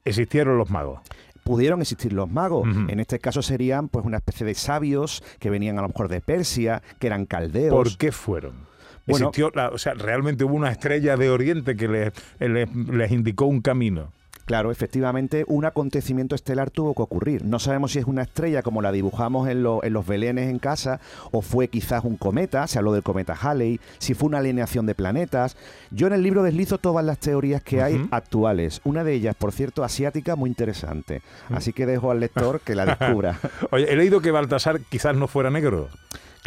existieron 0.08 0.58
los 0.58 0.70
magos 0.70 1.00
pudieron 1.44 1.80
existir 1.80 2.12
los 2.12 2.30
magos. 2.30 2.68
En 2.88 3.00
este 3.00 3.18
caso 3.18 3.40
serían 3.40 3.88
pues 3.88 4.04
una 4.04 4.18
especie 4.18 4.44
de 4.44 4.52
sabios 4.54 5.24
que 5.38 5.48
venían 5.48 5.78
a 5.78 5.82
lo 5.82 5.88
mejor 5.88 6.08
de 6.08 6.20
Persia, 6.20 6.82
que 6.98 7.06
eran 7.06 7.24
caldeos. 7.24 7.74
¿Por 7.74 7.96
qué 7.96 8.12
fueron? 8.12 8.52
Bueno, 9.06 9.32
o 9.72 9.78
sea, 9.78 9.94
realmente 9.94 10.44
hubo 10.44 10.54
una 10.54 10.70
estrella 10.70 11.16
de 11.16 11.30
Oriente 11.30 11.74
que 11.74 12.12
les 12.38 13.10
indicó 13.12 13.46
un 13.46 13.62
camino. 13.62 14.12
Claro, 14.49 14.71
efectivamente, 14.71 15.45
un 15.47 15.67
acontecimiento 15.67 16.35
estelar 16.35 16.71
tuvo 16.71 16.95
que 16.95 17.02
ocurrir. 17.02 17.45
No 17.45 17.59
sabemos 17.59 17.93
si 17.93 17.99
es 17.99 18.07
una 18.07 18.23
estrella 18.23 18.62
como 18.62 18.81
la 18.81 18.93
dibujamos 18.93 19.47
en, 19.47 19.62
los 19.62 20.07
belenes 20.07 20.49
en 20.49 20.59
casa, 20.59 21.00
o 21.33 21.43
fue 21.43 21.69
quizás 21.69 22.02
un 22.02 22.17
cometa, 22.17 22.67
se 22.67 22.78
habló 22.78 22.95
del 22.95 23.02
cometa 23.02 23.37
Halley, 23.38 23.78
si 23.99 24.14
fue 24.14 24.26
una 24.28 24.38
alineación 24.38 24.87
de 24.87 24.95
planetas. 24.95 25.59
Yo 25.90 26.07
en 26.07 26.14
el 26.14 26.23
libro 26.23 26.43
deslizo 26.43 26.78
todas 26.78 27.05
las 27.05 27.19
teorías 27.19 27.62
que 27.62 27.83
hay 27.83 28.09
actuales. 28.11 28.81
Una 28.85 29.05
de 29.05 29.12
ellas, 29.12 29.37
por 29.37 29.52
cierto, 29.52 29.85
asiática, 29.85 30.35
muy 30.35 30.49
interesante. 30.49 31.21
Así 31.50 31.75
que 31.75 31.85
dejo 31.85 32.11
al 32.11 32.21
lector 32.21 32.61
que 32.62 32.75
la 32.75 32.87
descubra. 32.97 33.38
Oye, 33.71 33.93
he 33.93 33.97
leído 33.97 34.23
que 34.23 34.31
Baltasar 34.31 34.81
quizás 34.81 35.14
no 35.14 35.28
fuera 35.28 35.50
negro. 35.50 35.90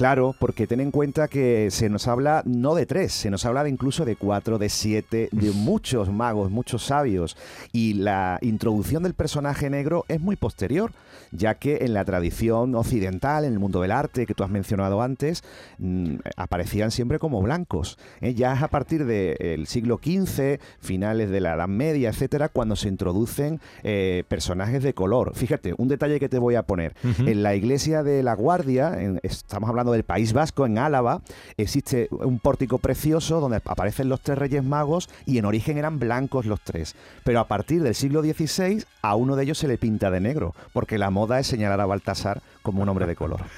Claro, 0.01 0.33
porque 0.39 0.65
ten 0.65 0.79
en 0.79 0.89
cuenta 0.89 1.27
que 1.27 1.69
se 1.69 1.87
nos 1.87 2.07
habla 2.07 2.41
no 2.47 2.73
de 2.73 2.87
tres, 2.87 3.13
se 3.13 3.29
nos 3.29 3.45
habla 3.45 3.63
de 3.63 3.69
incluso 3.69 4.03
de 4.03 4.15
cuatro, 4.15 4.57
de 4.57 4.67
siete, 4.67 5.29
de 5.31 5.51
muchos 5.51 6.09
magos, 6.09 6.49
muchos 6.49 6.85
sabios. 6.85 7.37
Y 7.71 7.93
la 7.93 8.39
introducción 8.41 9.03
del 9.03 9.13
personaje 9.13 9.69
negro 9.69 10.05
es 10.07 10.19
muy 10.19 10.37
posterior, 10.37 10.91
ya 11.31 11.53
que 11.53 11.85
en 11.85 11.93
la 11.93 12.03
tradición 12.03 12.73
occidental, 12.73 13.45
en 13.45 13.53
el 13.53 13.59
mundo 13.59 13.79
del 13.79 13.91
arte 13.91 14.25
que 14.25 14.33
tú 14.33 14.43
has 14.43 14.49
mencionado 14.49 15.03
antes, 15.03 15.43
mm, 15.77 16.15
aparecían 16.35 16.89
siempre 16.89 17.19
como 17.19 17.39
blancos. 17.43 17.99
¿eh? 18.21 18.33
Ya 18.33 18.53
es 18.53 18.63
a 18.63 18.69
partir 18.69 19.05
del 19.05 19.67
siglo 19.67 19.99
XV, 20.03 20.59
finales 20.79 21.29
de 21.29 21.41
la 21.41 21.53
Edad 21.53 21.67
Media, 21.67 22.09
etcétera, 22.09 22.49
cuando 22.49 22.75
se 22.75 22.87
introducen 22.87 23.61
eh, 23.83 24.23
personajes 24.27 24.81
de 24.81 24.95
color. 24.95 25.35
Fíjate, 25.35 25.75
un 25.77 25.89
detalle 25.89 26.19
que 26.19 26.27
te 26.27 26.39
voy 26.39 26.55
a 26.55 26.63
poner. 26.63 26.95
En 27.03 27.43
la 27.43 27.53
iglesia 27.53 28.01
de 28.01 28.23
la 28.23 28.33
Guardia, 28.33 28.97
estamos 29.21 29.69
hablando 29.69 29.90
del 29.91 30.03
País 30.03 30.33
Vasco, 30.33 30.65
en 30.65 30.77
Álava, 30.77 31.21
existe 31.57 32.07
un 32.11 32.39
pórtico 32.39 32.77
precioso 32.77 33.39
donde 33.39 33.57
aparecen 33.57 34.09
los 34.09 34.21
tres 34.21 34.37
reyes 34.37 34.63
magos 34.63 35.09
y 35.25 35.37
en 35.37 35.45
origen 35.45 35.77
eran 35.77 35.99
blancos 35.99 36.45
los 36.45 36.61
tres. 36.61 36.95
Pero 37.23 37.39
a 37.39 37.47
partir 37.47 37.83
del 37.83 37.95
siglo 37.95 38.21
XVI 38.21 38.83
a 39.01 39.15
uno 39.15 39.35
de 39.35 39.43
ellos 39.43 39.57
se 39.57 39.67
le 39.67 39.77
pinta 39.77 40.11
de 40.11 40.19
negro, 40.19 40.55
porque 40.73 40.97
la 40.97 41.09
moda 41.09 41.39
es 41.39 41.47
señalar 41.47 41.81
a 41.81 41.85
Baltasar 41.85 42.41
como 42.61 42.81
un 42.81 42.89
hombre 42.89 43.05
de 43.05 43.15
color. 43.15 43.41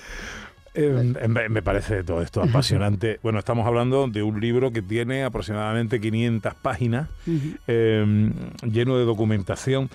Eh, 0.75 1.27
me 1.27 1.61
parece 1.61 2.03
todo 2.03 2.23
esto 2.23 2.41
apasionante. 2.41 3.19
Bueno, 3.21 3.37
estamos 3.37 3.67
hablando 3.67 4.07
de 4.07 4.23
un 4.23 4.41
libro 4.41 4.71
que 4.71 4.81
tiene 4.81 5.23
aproximadamente 5.23 6.01
500 6.01 6.55
páginas, 6.55 7.09
eh, 7.67 8.31
lleno 8.63 8.97
de 8.97 9.05
documentación. 9.05 9.91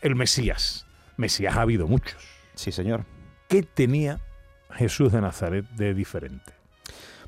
El 0.00 0.16
Mesías. 0.16 0.86
Mesías 1.18 1.54
ha 1.56 1.60
habido 1.60 1.86
muchos. 1.86 2.16
Sí, 2.54 2.72
señor. 2.72 3.04
¿Qué 3.48 3.62
tenía 3.62 4.20
Jesús 4.70 5.12
de 5.12 5.20
Nazaret 5.20 5.64
de 5.76 5.94
diferente? 5.94 6.52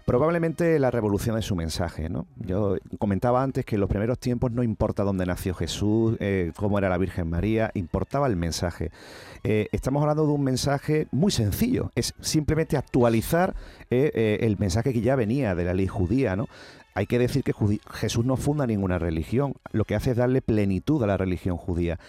Probablemente 0.08 0.78
la 0.78 0.90
revolución 0.90 1.36
de 1.36 1.42
su 1.42 1.54
mensaje, 1.54 2.08
¿no? 2.08 2.26
Yo 2.36 2.78
comentaba 2.98 3.42
antes 3.42 3.66
que 3.66 3.74
en 3.74 3.82
los 3.82 3.90
primeros 3.90 4.18
tiempos 4.18 4.50
no 4.50 4.62
importa 4.62 5.02
dónde 5.02 5.26
nació 5.26 5.52
Jesús, 5.52 6.16
eh, 6.18 6.52
cómo 6.56 6.78
era 6.78 6.88
la 6.88 6.96
Virgen 6.96 7.28
María, 7.28 7.70
importaba 7.74 8.26
el 8.26 8.34
mensaje. 8.34 8.90
Eh, 9.44 9.68
estamos 9.70 10.00
hablando 10.00 10.24
de 10.26 10.32
un 10.32 10.42
mensaje 10.42 11.08
muy 11.10 11.30
sencillo, 11.30 11.92
es 11.94 12.14
simplemente 12.22 12.78
actualizar 12.78 13.54
eh, 13.90 14.38
el 14.40 14.56
mensaje 14.58 14.94
que 14.94 15.02
ya 15.02 15.14
venía 15.14 15.54
de 15.54 15.64
la 15.64 15.74
ley 15.74 15.88
judía, 15.88 16.36
¿no? 16.36 16.48
Hay 16.98 17.06
que 17.06 17.20
decir 17.20 17.44
que 17.44 17.54
Jesús 17.92 18.24
no 18.24 18.36
funda 18.36 18.66
ninguna 18.66 18.98
religión, 18.98 19.54
lo 19.70 19.84
que 19.84 19.94
hace 19.94 20.10
es 20.10 20.16
darle 20.16 20.42
plenitud 20.42 21.00
a 21.04 21.06
la 21.06 21.16
religión 21.16 21.56
judía. 21.56 22.00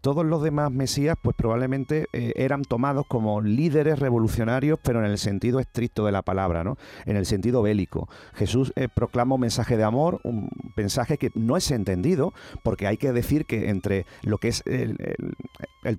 Todos 0.00 0.24
los 0.24 0.42
demás 0.42 0.70
mesías, 0.70 1.18
pues 1.20 1.36
probablemente 1.36 2.06
eh, 2.14 2.32
eran 2.34 2.62
tomados 2.62 3.04
como 3.06 3.42
líderes 3.42 3.98
revolucionarios, 3.98 4.78
pero 4.82 5.04
en 5.04 5.10
el 5.10 5.18
sentido 5.18 5.60
estricto 5.60 6.06
de 6.06 6.12
la 6.12 6.22
palabra, 6.22 6.64
¿no? 6.64 6.78
En 7.04 7.16
el 7.16 7.26
sentido 7.26 7.60
bélico. 7.60 8.08
Jesús 8.32 8.72
eh, 8.76 8.88
proclama 8.88 9.34
un 9.34 9.42
mensaje 9.42 9.76
de 9.76 9.84
amor, 9.84 10.20
un 10.24 10.48
mensaje 10.76 11.18
que 11.18 11.30
no 11.34 11.58
es 11.58 11.70
entendido, 11.70 12.32
porque 12.62 12.86
hay 12.86 12.96
que 12.96 13.12
decir 13.12 13.44
que 13.44 13.68
entre 13.68 14.06
lo 14.22 14.38
que 14.38 14.48
es 14.48 14.62
el, 14.64 14.96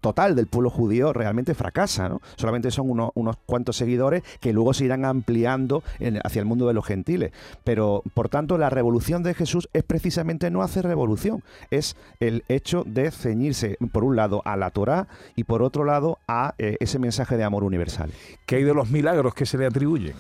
total 0.02 0.36
del 0.36 0.48
pueblo 0.48 0.72
judío 0.72 1.14
realmente 1.14 1.54
fracasa, 1.54 2.10
¿no? 2.10 2.20
Solamente 2.36 2.72
son 2.72 2.90
unos 2.90 3.38
cuantos 3.46 3.76
seguidores 3.76 4.24
que 4.40 4.54
luego 4.54 4.74
se 4.74 4.86
irán 4.86 5.06
ampliando 5.06 5.84
hacia 6.24 6.40
el 6.40 6.46
mundo 6.46 6.68
de 6.68 6.74
los 6.74 6.86
gentiles. 6.86 7.32
Pero, 7.64 8.02
por 8.14 8.30
tanto, 8.30 8.39
tanto, 8.40 8.58
la 8.58 8.70
revolución 8.70 9.22
de 9.22 9.34
Jesús 9.34 9.68
es 9.74 9.84
precisamente 9.84 10.50
no 10.50 10.62
hacer 10.62 10.86
revolución, 10.86 11.44
es 11.72 11.98
el 12.22 12.46
hecho 12.48 12.86
de 12.88 13.12
ceñirse, 13.12 13.78
por 13.92 14.06
un 14.06 14.16
lado, 14.16 14.42
a 14.46 14.56
la 14.56 14.72
Torá 14.72 15.10
y 15.36 15.44
por 15.44 15.62
otro 15.62 15.84
lado, 15.84 16.20
a 16.26 16.56
eh, 16.58 16.78
ese 16.80 17.00
mensaje 17.00 17.36
de 17.36 17.44
amor 17.44 17.66
universal. 17.66 18.12
¿Qué 18.46 18.56
hay 18.56 18.64
de 18.64 18.74
los 18.74 18.92
milagros 18.92 19.34
que 19.34 19.46
se 19.46 19.58
le 19.58 19.66
atribuyen? 19.66 20.14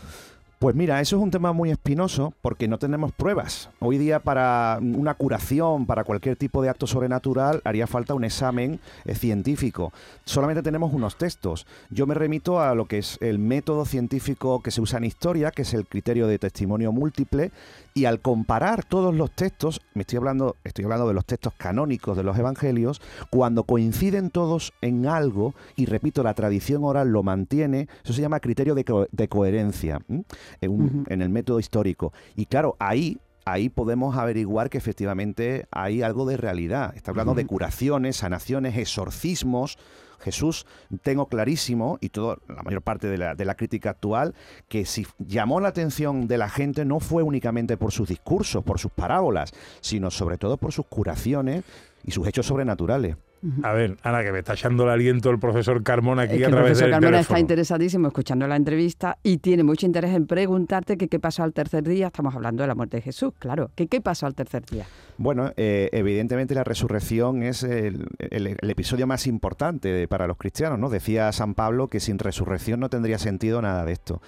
Pues 0.59 0.75
mira, 0.75 0.99
eso 0.99 1.15
es 1.15 1.23
un 1.23 1.31
tema 1.31 1.53
muy 1.53 1.71
espinoso 1.71 2.33
porque 2.41 2.67
no 2.67 2.79
tenemos 2.79 3.13
pruebas. 3.13 3.69
Hoy 3.79 3.97
día 3.97 4.19
para 4.19 4.77
una 4.81 5.13
curación, 5.13 5.85
para 5.85 6.03
cualquier 6.03 6.35
tipo 6.35 6.61
de 6.61 6.67
acto 6.67 6.85
sobrenatural, 6.85 7.61
haría 7.63 7.87
falta 7.87 8.13
un 8.13 8.25
examen 8.25 8.81
eh, 9.05 9.15
científico. 9.15 9.93
Solamente 10.25 10.61
tenemos 10.61 10.93
unos 10.93 11.17
textos. 11.17 11.65
Yo 11.89 12.05
me 12.07 12.13
remito 12.13 12.59
a 12.59 12.75
lo 12.75 12.87
que 12.87 12.97
es 12.97 13.17
el 13.21 13.39
método 13.39 13.85
científico 13.85 14.61
que 14.61 14.71
se 14.71 14.81
usa 14.81 14.97
en 14.97 15.05
historia, 15.05 15.51
que 15.51 15.61
es 15.61 15.73
el 15.73 15.87
criterio 15.87 16.27
de 16.27 16.39
testimonio 16.39 16.91
múltiple, 16.91 17.53
y 17.93 18.05
al 18.05 18.19
comparar 18.19 18.83
todos 18.83 19.15
los 19.15 19.31
textos, 19.31 19.81
me 19.93 20.01
estoy 20.01 20.17
hablando, 20.17 20.57
estoy 20.63 20.83
hablando 20.85 21.07
de 21.07 21.13
los 21.13 21.25
textos 21.25 21.53
canónicos 21.57 22.17
de 22.17 22.23
los 22.23 22.37
evangelios, 22.37 23.01
cuando 23.29 23.63
coinciden 23.63 24.29
todos 24.29 24.73
en 24.81 25.07
algo, 25.07 25.53
y 25.75 25.85
repito, 25.85 26.21
la 26.21 26.33
tradición 26.33 26.83
oral 26.83 27.09
lo 27.09 27.23
mantiene, 27.23 27.87
eso 28.03 28.13
se 28.13 28.21
llama 28.21 28.39
criterio 28.39 28.75
de, 28.75 29.27
coherencia 29.27 30.01
en, 30.61 31.21
el 31.21 31.29
método 31.29 31.59
histórico. 31.59 32.13
Y 32.35 32.45
claro, 32.45 32.75
ahí 32.79 33.17
ahí 33.45 33.69
podemos 33.69 34.15
averiguar 34.15 34.69
que 34.69 34.77
efectivamente 34.77 35.65
hay 35.71 36.03
algo 36.03 36.25
de 36.25 36.37
realidad. 36.37 36.93
Está 36.95 37.11
hablando 37.11 37.33
de 37.33 37.47
curaciones, 37.47 38.17
sanaciones, 38.17 38.77
exorcismos. 38.77 39.79
Jesús, 40.19 40.67
tengo 41.01 41.27
clarísimo, 41.27 41.97
y 42.01 42.09
todo, 42.09 42.39
la 42.47 42.61
mayor 42.61 42.81
parte 42.81 43.07
de 43.07 43.17
la, 43.17 43.35
de 43.35 43.45
la 43.45 43.55
crítica 43.55 43.91
actual, 43.91 44.35
que 44.67 44.85
si 44.85 45.07
llamó 45.17 45.61
la 45.61 45.69
atención 45.69 46.27
de 46.27 46.37
la 46.37 46.49
gente 46.49 46.83
no 46.83 46.99
fue 46.99 47.23
únicamente 47.23 47.77
por 47.77 47.93
sus 47.93 48.09
discursos, 48.09 48.63
por 48.63 48.79
sus 48.79 48.91
parábolas, 48.91 49.53
sino 49.79 50.11
sobre 50.11 50.37
todo 50.37 50.57
por 50.57 50.73
sus 50.73 50.85
curaciones 50.85 51.63
y 52.03 52.11
sus 52.11 52.27
hechos 52.27 52.45
sobrenaturales. 52.45 53.15
A 53.63 53.73
ver, 53.73 53.97
Ana, 54.03 54.23
que 54.23 54.31
me 54.31 54.39
está 54.39 54.53
echando 54.53 54.83
el 54.83 54.89
aliento 54.89 55.29
el 55.29 55.39
profesor 55.39 55.81
Carmona 55.83 56.23
aquí 56.23 56.43
a 56.43 56.49
través 56.49 56.81
El 56.81 56.89
profesor 56.89 56.89
Carmona 56.91 57.19
está 57.19 57.39
interesadísimo 57.39 58.07
escuchando 58.07 58.47
la 58.47 58.55
entrevista 58.55 59.17
y 59.23 59.37
tiene 59.37 59.63
mucho 59.63 59.85
interés 59.85 60.13
en 60.13 60.27
preguntarte 60.27 60.97
que 60.97 61.07
qué 61.07 61.19
pasó 61.19 61.43
al 61.43 61.53
tercer 61.53 61.83
día. 61.83 62.07
Estamos 62.07 62.35
hablando 62.35 62.63
de 62.63 62.67
la 62.67 62.75
muerte 62.75 62.97
de 62.97 63.01
Jesús, 63.01 63.33
claro. 63.39 63.71
¿Qué, 63.75 63.87
qué 63.87 64.01
pasó 64.01 64.25
al 64.25 64.35
tercer 64.35 64.65
día? 64.65 64.85
Bueno, 65.17 65.51
eh, 65.57 65.89
evidentemente 65.91 66.55
la 66.55 66.63
resurrección 66.63 67.43
es 67.43 67.63
el, 67.63 68.07
episodio 68.61 69.07
más 69.07 69.27
importante 69.27 70.07
para 70.07 70.27
los 70.27 70.37
cristianos, 70.37 70.79
¿no? 70.79 70.89
Decía 70.89 71.31
San 71.31 71.55
Pablo 71.55 71.87
que 71.87 71.99
sin 71.99 72.19
resurrección 72.19 72.79
no 72.79 72.89
tendría 72.89 73.17
sentido 73.17 73.61
nada 73.61 73.85
de 73.85 73.91
esto. 73.93 74.21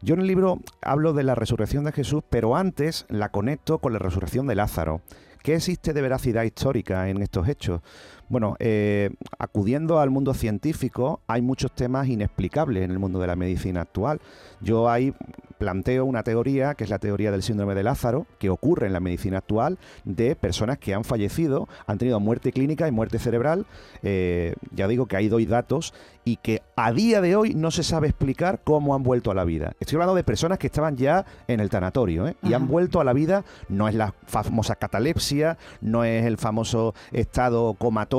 Yo 0.00 0.14
en 0.14 0.20
el 0.20 0.26
libro 0.26 0.60
hablo 0.80 1.12
de 1.12 1.24
la 1.24 1.34
resurrección 1.34 1.84
de 1.84 1.92
Jesús, 1.92 2.22
pero 2.30 2.56
antes 2.56 3.06
la 3.08 3.30
conecto 3.30 3.78
con 3.78 3.92
la 3.92 3.98
resurrección 3.98 4.46
de 4.46 4.54
Lázaro. 4.54 5.02
¿Qué 5.42 5.54
existe 5.54 5.92
de 5.92 6.02
veracidad 6.02 6.42
histórica 6.42 7.08
en 7.08 7.22
estos 7.22 7.48
hechos? 7.48 7.80
Bueno, 8.28 8.56
eh, 8.58 9.10
acudiendo 9.38 10.00
al 10.00 10.10
mundo 10.10 10.34
científico, 10.34 11.22
hay 11.26 11.40
muchos 11.40 11.72
temas 11.72 12.08
inexplicables 12.08 12.84
en 12.84 12.90
el 12.90 12.98
mundo 12.98 13.18
de 13.20 13.26
la 13.26 13.36
medicina 13.36 13.80
actual. 13.80 14.20
Yo 14.60 14.90
ahí 14.90 15.14
planteo 15.56 16.04
una 16.04 16.22
teoría, 16.22 16.74
que 16.74 16.84
es 16.84 16.90
la 16.90 16.98
teoría 16.98 17.32
del 17.32 17.42
síndrome 17.42 17.74
de 17.74 17.82
Lázaro, 17.82 18.26
que 18.38 18.50
ocurre 18.50 18.86
en 18.86 18.92
la 18.92 19.00
medicina 19.00 19.38
actual 19.38 19.78
de 20.04 20.36
personas 20.36 20.78
que 20.78 20.94
han 20.94 21.04
fallecido, 21.04 21.68
han 21.86 21.98
tenido 21.98 22.20
muerte 22.20 22.52
clínica 22.52 22.86
y 22.86 22.92
muerte 22.92 23.18
cerebral. 23.18 23.66
Eh, 24.02 24.54
ya 24.72 24.86
digo 24.88 25.06
que 25.06 25.16
ahí 25.16 25.28
doy 25.28 25.46
datos 25.46 25.94
y 26.24 26.36
que 26.36 26.62
a 26.76 26.92
día 26.92 27.22
de 27.22 27.34
hoy 27.34 27.54
no 27.54 27.70
se 27.70 27.82
sabe 27.82 28.08
explicar 28.08 28.60
cómo 28.62 28.94
han 28.94 29.02
vuelto 29.02 29.30
a 29.30 29.34
la 29.34 29.44
vida. 29.44 29.72
Estoy 29.80 29.96
hablando 29.96 30.14
de 30.14 30.22
personas 30.22 30.58
que 30.58 30.66
estaban 30.66 30.96
ya 30.96 31.24
en 31.48 31.60
el 31.60 31.70
tanatorio 31.70 32.28
¿eh? 32.28 32.36
y 32.42 32.52
han 32.52 32.68
vuelto 32.68 33.00
a 33.00 33.04
la 33.04 33.14
vida. 33.14 33.44
No 33.68 33.88
es 33.88 33.94
la 33.94 34.14
famosa 34.26 34.76
catalepsia, 34.76 35.56
no 35.80 36.04
es 36.04 36.26
el 36.26 36.36
famoso 36.36 36.94
estado 37.12 37.74
comatoso 37.74 38.17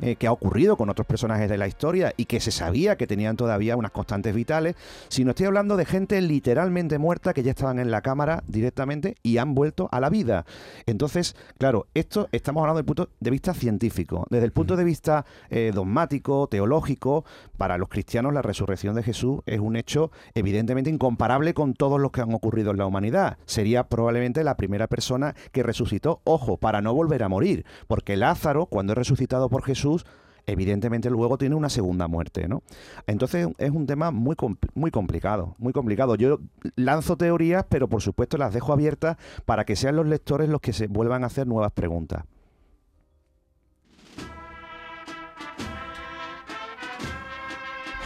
eh, 0.00 0.16
que 0.16 0.26
ha 0.26 0.32
ocurrido 0.32 0.76
con 0.76 0.88
otros 0.88 1.06
personajes 1.06 1.48
de 1.48 1.58
la 1.58 1.66
historia 1.66 2.12
y 2.16 2.26
que 2.26 2.40
se 2.40 2.50
sabía 2.50 2.96
que 2.96 3.06
tenían 3.06 3.36
todavía 3.36 3.76
unas 3.76 3.90
constantes 3.90 4.34
vitales, 4.34 4.76
sino 5.08 5.30
estoy 5.30 5.46
hablando 5.46 5.76
de 5.76 5.84
gente 5.84 6.20
literalmente 6.20 6.98
muerta 6.98 7.32
que 7.32 7.42
ya 7.42 7.50
estaban 7.50 7.78
en 7.78 7.90
la 7.90 8.02
cámara 8.02 8.44
directamente 8.46 9.16
y 9.22 9.38
han 9.38 9.54
vuelto 9.54 9.88
a 9.90 10.00
la 10.00 10.10
vida. 10.10 10.44
Entonces, 10.86 11.34
claro, 11.58 11.86
esto 11.94 12.28
estamos 12.32 12.60
hablando 12.62 12.78
desde 12.78 12.90
el 12.90 12.94
punto 12.94 13.10
de 13.20 13.30
vista 13.30 13.54
científico. 13.54 14.26
Desde 14.30 14.44
el 14.44 14.52
punto 14.52 14.76
de 14.76 14.84
vista 14.84 15.24
eh, 15.50 15.72
dogmático, 15.74 16.46
teológico, 16.46 17.24
para 17.56 17.78
los 17.78 17.88
cristianos 17.88 18.32
la 18.32 18.42
resurrección 18.42 18.94
de 18.94 19.02
Jesús 19.02 19.40
es 19.46 19.60
un 19.60 19.76
hecho 19.76 20.10
evidentemente 20.34 20.90
incomparable 20.90 21.54
con 21.54 21.74
todos 21.74 22.00
los 22.00 22.10
que 22.12 22.20
han 22.20 22.34
ocurrido 22.34 22.70
en 22.70 22.78
la 22.78 22.86
humanidad. 22.86 23.38
Sería 23.46 23.84
probablemente 23.84 24.44
la 24.44 24.56
primera 24.56 24.86
persona 24.86 25.34
que 25.52 25.62
resucitó, 25.62 26.20
ojo, 26.24 26.56
para 26.56 26.80
no 26.80 26.94
volver 26.94 27.22
a 27.22 27.28
morir, 27.28 27.64
porque 27.86 28.16
Lázaro, 28.16 28.66
cuando 28.66 28.92
es 28.92 28.98
por 29.48 29.62
Jesús, 29.64 30.04
evidentemente 30.46 31.10
luego 31.10 31.38
tiene 31.38 31.54
una 31.54 31.68
segunda 31.68 32.08
muerte, 32.08 32.48
¿no? 32.48 32.62
Entonces 33.06 33.48
es 33.58 33.70
un 33.70 33.86
tema 33.86 34.10
muy, 34.10 34.36
muy 34.74 34.90
complicado, 34.90 35.54
muy 35.58 35.72
complicado. 35.72 36.14
Yo 36.16 36.38
lanzo 36.76 37.16
teorías, 37.16 37.64
pero 37.68 37.88
por 37.88 38.02
supuesto 38.02 38.36
las 38.38 38.52
dejo 38.52 38.72
abiertas 38.72 39.16
para 39.44 39.64
que 39.64 39.76
sean 39.76 39.96
los 39.96 40.06
lectores 40.06 40.48
los 40.48 40.60
que 40.60 40.72
se 40.72 40.86
vuelvan 40.86 41.24
a 41.24 41.26
hacer 41.26 41.46
nuevas 41.46 41.72
preguntas. 41.72 42.24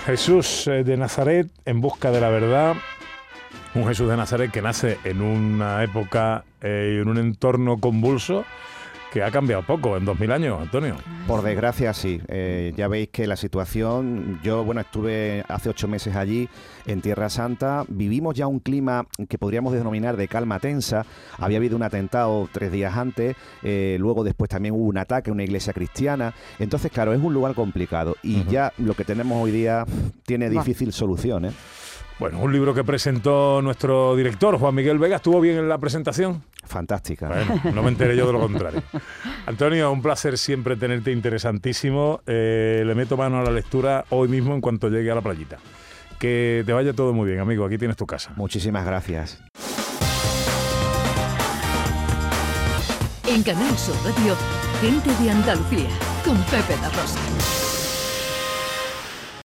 Jesús 0.07 0.69
eh, 0.69 0.85
de 0.85 0.97
Nazaret 0.97 1.51
en 1.65 1.81
busca 1.81 2.13
de 2.13 2.21
la 2.21 2.29
verdad, 2.29 2.77
un 3.75 3.87
Jesús 3.89 4.09
de 4.09 4.17
Nazaret 4.17 4.53
que 4.53 4.63
nace 4.63 4.99
en 5.03 5.21
una 5.21 5.83
época 5.83 6.45
eh, 6.61 6.95
y 6.97 7.03
en 7.03 7.09
un 7.09 7.19
entorno 7.19 7.79
convulso, 7.79 8.45
que 9.13 9.23
ha 9.23 9.31
cambiado 9.31 9.63
poco 9.65 9.97
en 9.97 10.05
2000 10.05 10.33
años, 10.33 10.61
Antonio. 10.61 10.97
Por 11.27 11.43
desgracia, 11.43 11.93
sí. 11.93 12.21
Eh, 12.29 12.73
ya 12.77 12.89
veis 12.89 13.09
que 13.09 13.27
la 13.27 13.37
situación, 13.37 14.41
yo, 14.43 14.65
bueno, 14.65 14.81
estuve 14.81 15.45
hace 15.49 15.69
ocho 15.69 15.89
meses 15.89 16.15
allí 16.17 16.49
en 16.87 17.01
Tierra 17.01 17.29
Santa, 17.29 17.85
vivimos 17.89 18.35
ya 18.35 18.47
un 18.47 18.61
clima 18.61 19.07
que 19.29 19.39
podríamos 19.39 19.73
denominar 19.73 20.17
de 20.17 20.29
calma 20.29 20.61
tensa, 20.61 21.05
había 21.39 21.59
habido 21.59 21.77
un 21.77 21.83
atentado 21.83 22.49
tres 22.53 22.71
días 22.71 22.97
antes, 22.97 23.37
eh, 23.63 23.97
luego 23.99 24.25
después 24.25 24.49
también 24.49 24.75
hubo 24.75 24.85
un 24.85 24.99
ataque 24.99 25.31
a 25.31 25.33
una 25.33 25.45
iglesia 25.45 25.73
cristiana, 25.73 26.35
entonces, 26.59 26.93
claro, 26.93 27.13
es 27.13 27.21
un 27.21 27.35
lugar 27.35 27.55
complicado 27.55 28.17
y 28.23 28.45
ya 28.45 28.73
lo 28.79 28.95
que 28.95 29.05
tenemos 29.05 29.43
hoy 29.43 29.51
día 29.51 29.85
tiene 30.25 30.49
difícil 30.49 30.93
solución, 30.93 31.47
¿eh? 31.47 31.53
Bueno, 32.19 32.39
un 32.41 32.51
libro 32.51 32.73
que 32.73 32.83
presentó 32.83 33.61
nuestro 33.61 34.17
director, 34.17 34.59
Juan 34.59 34.75
Miguel 34.75 34.99
Vega. 34.99 35.17
¿Estuvo 35.17 35.39
bien 35.41 35.59
en 35.59 35.69
la 35.69 35.77
presentación? 35.77 36.43
Fantástica. 36.65 37.29
Bueno, 37.29 37.61
no 37.75 37.83
me 37.83 37.91
enteré 37.91 38.17
yo 38.17 38.27
de 38.27 38.33
lo 38.33 38.41
contrario. 38.41 38.83
Antonio, 39.47 39.93
un 39.93 40.01
placer 40.01 40.39
siempre 40.39 40.77
tenerte 40.77 41.13
interesantísimo. 41.13 42.23
Eh, 42.27 42.83
le 42.87 42.95
meto 42.95 43.19
mano 43.19 43.41
a 43.41 43.43
la 43.43 43.51
lectura 43.51 44.07
hoy 44.09 44.29
mismo 44.29 44.55
en 44.55 44.63
cuanto 44.63 44.89
llegue 44.89 45.11
a 45.11 45.15
la 45.15 45.21
playita. 45.21 45.59
Que 46.19 46.63
te 46.65 46.73
vaya 46.73 46.95
todo 46.95 47.13
muy 47.13 47.29
bien, 47.29 47.41
amigo. 47.41 47.67
Aquí 47.67 47.77
tienes 47.77 47.99
tu 47.99 48.07
casa. 48.07 48.33
Muchísimas 48.37 48.87
gracias. 48.87 49.39
En 53.29 53.43
Canal 53.43 53.77
Sur 53.77 53.97
Radio, 54.05 54.35
gente 54.81 55.11
de 55.23 55.31
Andalucía, 55.31 55.91
con 56.25 56.37
Pepe 56.45 56.81
da 56.81 56.89
Rosa. 56.89 57.66